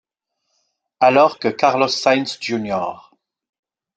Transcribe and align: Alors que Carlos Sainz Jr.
Alors 0.99 1.37
que 1.37 1.47
Carlos 1.47 1.87
Sainz 1.87 2.39
Jr. 2.41 2.95